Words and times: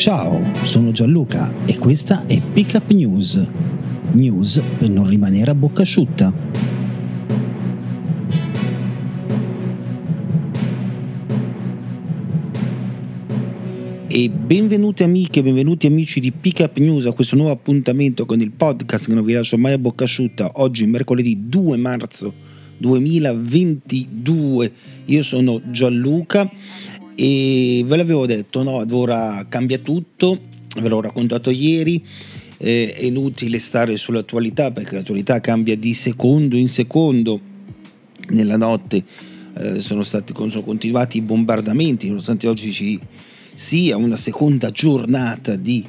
Ciao, 0.00 0.40
sono 0.62 0.92
Gianluca 0.92 1.52
e 1.66 1.76
questa 1.76 2.24
è 2.24 2.40
Pickup 2.40 2.90
News. 2.90 3.46
News 4.12 4.62
per 4.78 4.88
non 4.88 5.06
rimanere 5.06 5.50
a 5.50 5.54
bocca 5.54 5.82
asciutta. 5.82 6.32
E 14.06 14.30
benvenuti 14.30 15.02
amiche 15.02 15.42
benvenuti 15.42 15.86
amici 15.86 16.18
di 16.18 16.32
Pickup 16.32 16.78
News 16.78 17.04
a 17.04 17.12
questo 17.12 17.36
nuovo 17.36 17.50
appuntamento 17.50 18.24
con 18.24 18.40
il 18.40 18.52
podcast 18.52 19.06
che 19.06 19.12
non 19.14 19.22
vi 19.22 19.34
lascio 19.34 19.58
mai 19.58 19.74
a 19.74 19.78
bocca 19.78 20.04
asciutta. 20.04 20.52
Oggi 20.54 20.86
mercoledì 20.86 21.42
2 21.46 21.76
marzo 21.76 22.32
2022. 22.78 24.72
Io 25.04 25.22
sono 25.22 25.60
Gianluca 25.70 26.50
e 27.22 27.82
ve 27.84 27.96
l'avevo 27.98 28.24
detto, 28.24 28.62
no, 28.62 28.82
ora 28.92 29.44
cambia 29.46 29.76
tutto, 29.76 30.40
ve 30.80 30.88
l'ho 30.88 31.02
raccontato 31.02 31.50
ieri, 31.50 32.02
eh, 32.56 32.94
è 32.94 33.04
inutile 33.04 33.58
stare 33.58 33.98
sull'attualità 33.98 34.70
perché 34.70 34.94
l'attualità 34.94 35.38
cambia 35.38 35.76
di 35.76 35.92
secondo 35.92 36.56
in 36.56 36.70
secondo. 36.70 37.38
Nella 38.30 38.56
notte 38.56 39.04
eh, 39.54 39.80
sono, 39.82 40.02
stati, 40.02 40.32
sono 40.34 40.62
continuati 40.62 41.18
i 41.18 41.20
bombardamenti, 41.20 42.08
nonostante 42.08 42.48
oggi 42.48 42.72
ci 42.72 42.98
sia 43.52 43.98
una 43.98 44.16
seconda 44.16 44.70
giornata 44.70 45.56
di 45.56 45.84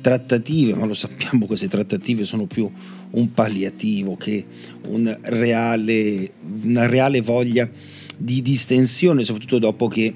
trattative, 0.00 0.74
ma 0.74 0.86
lo 0.86 0.94
sappiamo 0.94 1.46
queste 1.46 1.66
trattative 1.66 2.24
sono 2.24 2.46
più 2.46 2.70
un 3.10 3.32
palliativo 3.32 4.14
che 4.14 4.44
un 4.86 5.18
reale, 5.22 6.30
una 6.62 6.86
reale 6.86 7.22
voglia 7.22 7.68
di 8.16 8.40
distensione, 8.40 9.24
soprattutto 9.24 9.58
dopo 9.58 9.88
che 9.88 10.14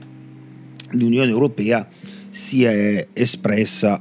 l'Unione 0.92 1.30
Europea 1.30 1.88
si 2.30 2.64
è 2.64 3.08
espressa 3.12 4.00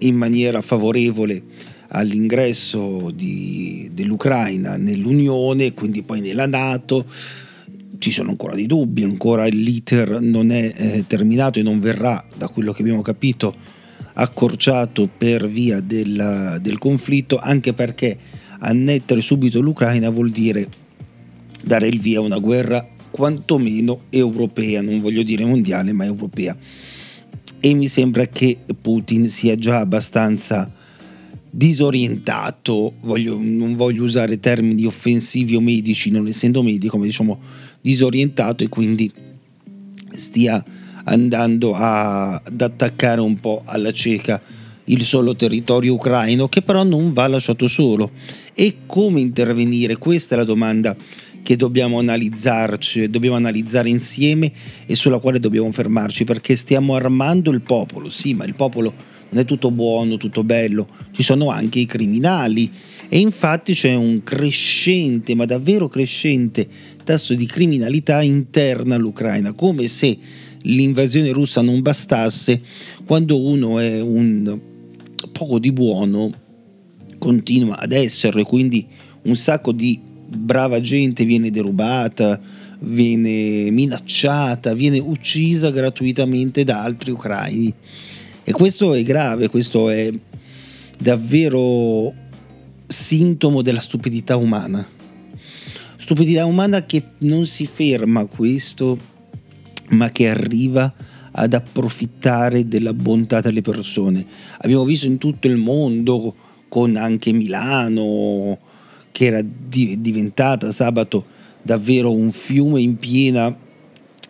in 0.00 0.16
maniera 0.16 0.60
favorevole 0.60 1.42
all'ingresso 1.88 3.10
di, 3.14 3.90
dell'Ucraina 3.92 4.76
nell'Unione, 4.76 5.74
quindi 5.74 6.02
poi 6.02 6.20
nella 6.20 6.46
Nato. 6.46 7.04
Ci 7.98 8.12
sono 8.12 8.30
ancora 8.30 8.54
dei 8.54 8.66
dubbi, 8.66 9.02
ancora 9.02 9.46
l'iter 9.46 10.20
non 10.20 10.50
è 10.50 10.72
eh, 10.76 11.04
terminato 11.06 11.58
e 11.58 11.62
non 11.62 11.80
verrà, 11.80 12.24
da 12.36 12.46
quello 12.48 12.72
che 12.72 12.82
abbiamo 12.82 13.02
capito, 13.02 13.52
accorciato 14.14 15.08
per 15.08 15.48
via 15.48 15.80
del, 15.80 16.58
del 16.60 16.78
conflitto, 16.78 17.38
anche 17.38 17.72
perché 17.72 18.16
annettere 18.60 19.20
subito 19.20 19.60
l'Ucraina 19.60 20.10
vuol 20.10 20.30
dire 20.30 20.68
dare 21.62 21.88
il 21.88 21.98
via 21.98 22.18
a 22.18 22.22
una 22.22 22.38
guerra 22.38 22.86
quantomeno 23.10 24.02
europea, 24.10 24.80
non 24.80 25.00
voglio 25.00 25.22
dire 25.22 25.44
mondiale, 25.44 25.92
ma 25.92 26.04
europea. 26.04 26.56
E 27.60 27.74
mi 27.74 27.88
sembra 27.88 28.26
che 28.26 28.58
Putin 28.80 29.28
sia 29.28 29.56
già 29.56 29.78
abbastanza 29.78 30.70
disorientato, 31.50 32.94
voglio, 33.00 33.38
non 33.40 33.74
voglio 33.74 34.04
usare 34.04 34.38
termini 34.38 34.84
offensivi 34.84 35.56
o 35.56 35.60
medici, 35.60 36.10
non 36.10 36.26
essendo 36.26 36.62
medico, 36.62 36.98
ma 36.98 37.04
diciamo 37.04 37.38
disorientato 37.80 38.64
e 38.64 38.68
quindi 38.68 39.10
stia 40.14 40.64
andando 41.04 41.74
a, 41.74 42.34
ad 42.34 42.60
attaccare 42.60 43.20
un 43.20 43.38
po' 43.40 43.62
alla 43.64 43.92
cieca 43.92 44.40
il 44.84 45.02
solo 45.02 45.36
territorio 45.36 45.94
ucraino 45.94 46.48
che 46.48 46.62
però 46.62 46.82
non 46.82 47.12
va 47.12 47.26
lasciato 47.26 47.66
solo. 47.68 48.10
E 48.54 48.78
come 48.86 49.20
intervenire? 49.20 49.96
Questa 49.96 50.34
è 50.34 50.38
la 50.38 50.44
domanda 50.44 50.96
che 51.42 51.56
dobbiamo 51.56 51.98
analizzarci, 51.98 53.08
dobbiamo 53.08 53.36
analizzare 53.36 53.88
insieme 53.88 54.52
e 54.86 54.94
sulla 54.94 55.18
quale 55.18 55.40
dobbiamo 55.40 55.70
fermarci 55.70 56.24
perché 56.24 56.56
stiamo 56.56 56.94
armando 56.94 57.50
il 57.50 57.62
popolo, 57.62 58.08
sì, 58.08 58.34
ma 58.34 58.44
il 58.44 58.54
popolo 58.54 58.94
non 59.30 59.42
è 59.42 59.44
tutto 59.44 59.70
buono, 59.70 60.16
tutto 60.16 60.44
bello, 60.44 60.88
ci 61.12 61.22
sono 61.22 61.50
anche 61.50 61.78
i 61.78 61.86
criminali 61.86 62.70
e 63.08 63.18
infatti 63.18 63.72
c'è 63.72 63.94
un 63.94 64.22
crescente, 64.22 65.34
ma 65.34 65.44
davvero 65.44 65.88
crescente 65.88 66.66
tasso 67.04 67.34
di 67.34 67.46
criminalità 67.46 68.22
interna 68.22 68.94
all'Ucraina, 68.94 69.52
come 69.52 69.86
se 69.86 70.16
l'invasione 70.62 71.30
russa 71.30 71.62
non 71.62 71.80
bastasse, 71.80 72.60
quando 73.06 73.40
uno 73.40 73.78
è 73.78 74.00
un 74.00 74.60
poco 75.32 75.58
di 75.58 75.72
buono 75.72 76.32
continua 77.18 77.78
ad 77.78 77.92
esserlo 77.92 78.40
e 78.40 78.44
quindi 78.44 78.86
un 79.22 79.36
sacco 79.36 79.72
di 79.72 80.00
brava 80.28 80.80
gente 80.80 81.24
viene 81.24 81.50
derubata, 81.50 82.40
viene 82.80 83.70
minacciata, 83.70 84.74
viene 84.74 84.98
uccisa 84.98 85.70
gratuitamente 85.70 86.64
da 86.64 86.82
altri 86.82 87.10
ucraini. 87.10 87.72
E 88.44 88.52
questo 88.52 88.94
è 88.94 89.02
grave, 89.02 89.48
questo 89.48 89.90
è 89.90 90.10
davvero 90.98 92.14
sintomo 92.86 93.62
della 93.62 93.80
stupidità 93.80 94.36
umana. 94.36 94.86
Stupidità 95.96 96.46
umana 96.46 96.86
che 96.86 97.02
non 97.18 97.46
si 97.46 97.66
ferma 97.66 98.20
a 98.20 98.26
questo, 98.26 98.98
ma 99.90 100.10
che 100.10 100.28
arriva 100.28 100.92
ad 101.30 101.52
approfittare 101.52 102.66
della 102.66 102.94
bontà 102.94 103.40
delle 103.40 103.60
persone. 103.60 104.24
Abbiamo 104.60 104.84
visto 104.84 105.06
in 105.06 105.18
tutto 105.18 105.46
il 105.46 105.56
mondo, 105.56 106.34
con 106.68 106.96
anche 106.96 107.32
Milano, 107.32 108.58
che 109.12 109.26
era 109.26 109.42
di- 109.42 110.00
diventata 110.00 110.70
sabato 110.70 111.24
davvero 111.62 112.12
un 112.12 112.32
fiume 112.32 112.80
in 112.80 112.96
piena 112.96 113.56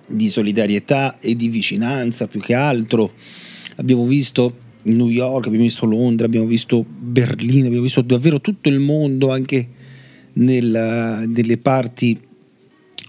di 0.06 0.28
solidarietà 0.28 1.18
e 1.18 1.36
di 1.36 1.48
vicinanza 1.48 2.26
più 2.26 2.40
che 2.40 2.54
altro. 2.54 3.12
Abbiamo 3.76 4.04
visto 4.06 4.66
New 4.82 5.08
York, 5.08 5.46
abbiamo 5.46 5.64
visto 5.64 5.86
Londra, 5.86 6.26
abbiamo 6.26 6.46
visto 6.46 6.84
Berlino, 6.84 7.66
abbiamo 7.66 7.84
visto 7.84 8.00
davvero 8.02 8.40
tutto 8.40 8.68
il 8.68 8.78
mondo 8.78 9.30
anche 9.30 9.68
nella, 10.34 11.24
nelle 11.26 11.58
parti 11.58 12.18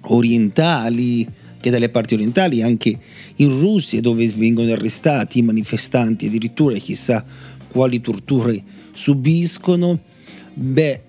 orientali, 0.04 1.28
che 1.60 1.70
dalle 1.70 1.90
parti 1.90 2.14
orientali, 2.14 2.62
anche 2.62 2.98
in 3.38 3.60
Russia 3.60 4.02
dove 4.02 4.28
vengono 4.28 4.72
arrestati 4.72 5.40
i 5.40 5.44
manifestanti 5.44 6.28
addirittura 6.28 6.76
e 6.76 6.80
chissà 6.80 7.24
quali 7.70 8.02
torture 8.02 8.62
subiscono. 8.92 10.00
Beh, 10.54 11.02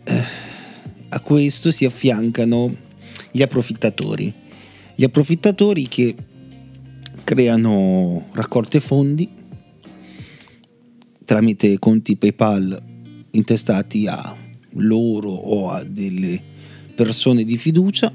a 1.11 1.21
questo 1.21 1.71
si 1.71 1.85
affiancano 1.85 2.75
gli 3.31 3.43
approfittatori. 3.43 4.33
Gli 4.95 5.05
approfittatori 5.05 5.89
che 5.89 6.15
creano 7.25 8.27
raccolte 8.33 8.81
fondi 8.81 9.29
tramite 11.25 11.79
conti 11.79 12.17
PayPal 12.17 12.83
intestati 13.31 14.09
a 14.09 14.37
loro 14.75 15.31
o 15.31 15.71
a 15.71 15.85
delle 15.85 16.43
persone 16.95 17.45
di 17.45 17.57
fiducia, 17.57 18.13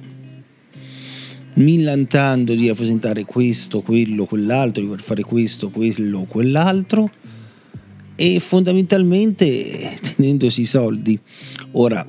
millantando 1.53 2.53
di 2.53 2.67
rappresentare 2.67 3.23
questo, 3.23 3.81
quello, 3.81 4.25
quell'altro, 4.25 4.81
di 4.81 4.87
voler 4.87 5.03
fare 5.03 5.21
questo, 5.21 5.69
quello, 5.69 6.25
quell'altro 6.25 7.09
e 8.15 8.39
fondamentalmente 8.39 9.97
tenendosi 10.01 10.61
i 10.61 10.65
soldi. 10.65 11.17
Ora, 11.71 12.05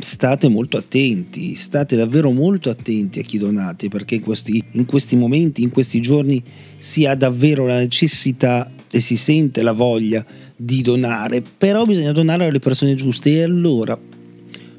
state 0.00 0.48
molto 0.48 0.76
attenti, 0.76 1.54
state 1.54 1.96
davvero 1.96 2.30
molto 2.30 2.70
attenti 2.70 3.20
a 3.20 3.22
chi 3.22 3.38
donate 3.38 3.88
perché 3.88 4.16
in 4.16 4.22
questi, 4.22 4.62
in 4.72 4.84
questi 4.86 5.16
momenti, 5.16 5.62
in 5.62 5.70
questi 5.70 6.00
giorni 6.00 6.42
si 6.78 7.06
ha 7.06 7.14
davvero 7.14 7.66
la 7.66 7.78
necessità 7.78 8.70
e 8.90 9.00
si 9.00 9.16
sente 9.16 9.62
la 9.62 9.72
voglia 9.72 10.24
di 10.56 10.82
donare, 10.82 11.42
però 11.42 11.84
bisogna 11.84 12.12
donare 12.12 12.46
alle 12.46 12.58
persone 12.58 12.94
giuste 12.94 13.30
e 13.30 13.42
allora 13.42 13.98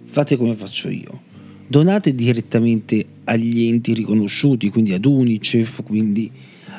fate 0.09 0.35
come 0.35 0.53
faccio 0.56 0.89
io. 0.89 1.29
Donate 1.68 2.13
direttamente 2.13 3.06
agli 3.23 3.68
enti 3.68 3.94
riconosciuti, 3.94 4.69
quindi 4.69 4.94
ad 4.94 5.06
Unicef, 5.06 5.83
quindi 5.83 6.29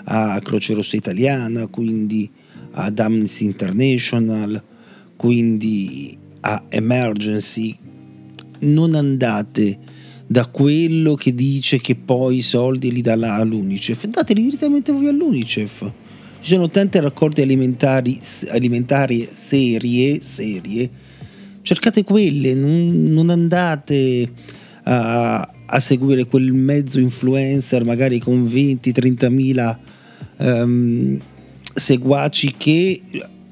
a 0.04 0.38
Croce 0.42 0.74
Rossa 0.74 0.96
Italiana, 0.96 1.66
quindi 1.68 2.30
ad 2.72 2.98
Amnesty 2.98 3.44
International, 3.44 4.62
quindi 5.16 6.16
a 6.40 6.64
Emergency, 6.68 7.76
non 8.62 8.94
andate 8.94 9.78
da 10.26 10.46
quello 10.46 11.14
che 11.14 11.34
dice 11.34 11.80
che 11.80 11.94
poi 11.94 12.38
i 12.38 12.42
soldi 12.42 12.90
li 12.90 13.02
dà 13.02 13.12
all'Unicef, 13.12 14.06
dateli 14.06 14.44
direttamente 14.44 14.92
voi 14.92 15.08
all'Unicef. 15.08 15.92
Ci 16.40 16.54
sono 16.54 16.68
tante 16.68 17.00
raccolte 17.00 17.42
alimentari, 17.42 18.18
alimentari 18.48 19.28
serie, 19.30 20.20
serie, 20.20 20.90
cercate 21.62 22.02
quelle, 22.02 22.54
non, 22.54 23.12
non 23.12 23.30
andate 23.30 24.28
a, 24.84 25.48
a, 25.66 25.80
seguire 25.80 26.24
quel 26.24 26.52
mezzo 26.52 26.98
influencer 26.98 27.84
magari 27.84 28.18
con 28.18 28.44
20-30 28.44 29.30
mila 29.30 29.78
um, 30.38 31.20
seguaci 31.74 32.54
che 32.56 33.02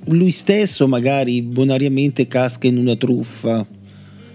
lui 0.06 0.30
stesso 0.30 0.88
magari 0.88 1.42
bonariamente 1.42 2.26
casca 2.26 2.66
in 2.66 2.78
una 2.78 2.96
truffa. 2.96 3.66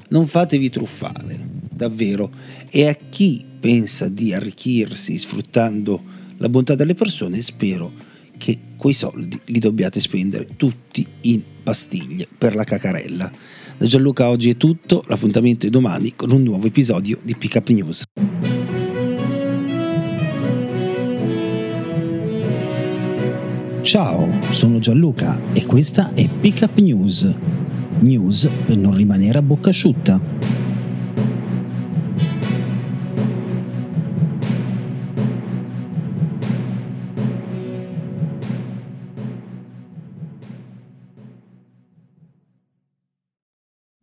Non 0.10 0.28
fatevi 0.28 0.70
truffare, 0.70 1.38
davvero. 1.70 2.32
E 2.70 2.88
a 2.88 2.94
chi 2.94 3.44
pensa 3.60 4.08
di 4.08 4.34
arricchirsi 4.34 5.18
sfruttando 5.18 6.02
la 6.38 6.50
bontà 6.50 6.76
delle 6.76 6.94
persone, 6.94 7.42
spero 7.42 7.92
che 8.38 8.60
quei 8.78 8.94
soldi 8.94 9.40
li 9.46 9.60
dobbiate 9.60 10.00
spendere 10.00 10.50
tutti 10.56 11.06
in 11.22 11.42
pastiglie 11.64 12.28
per 12.38 12.56
la 12.56 12.64
cacarella. 12.64 13.32
Da 13.78 13.86
Gianluca 13.86 14.30
oggi 14.30 14.50
è 14.52 14.58
tutto, 14.58 15.04
l'appuntamento 15.08 15.66
è 15.66 15.70
domani 15.70 16.14
con 16.16 16.32
un 16.32 16.44
nuovo 16.44 16.68
episodio 16.68 17.20
di 17.24 17.36
Pick 17.36 17.56
Up 17.56 17.70
News. 17.70 18.04
Ciao, 23.82 24.42
sono 24.52 24.80
Gianluca 24.80 25.40
e 25.54 25.66
questa 25.66 26.14
è 26.14 26.28
Pick 26.28 26.62
Up 26.62 26.78
News. 26.80 27.34
News 28.06 28.48
per 28.66 28.78
non 28.78 28.94
rimanere 28.94 29.40
a 29.40 29.42
bocca 29.42 29.70
asciutta. 29.70 30.20